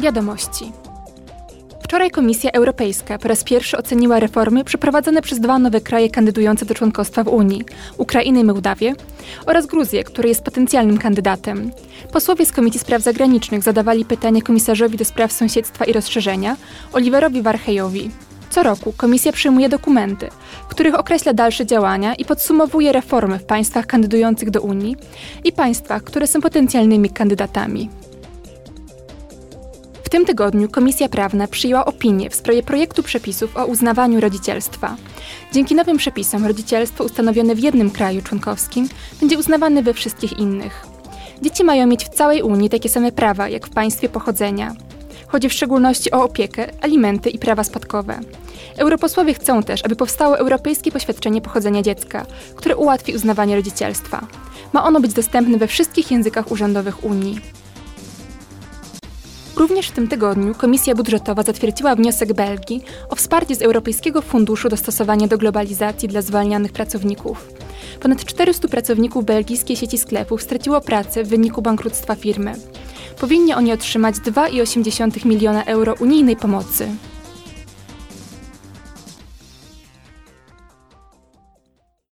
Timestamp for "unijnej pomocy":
76.00-76.88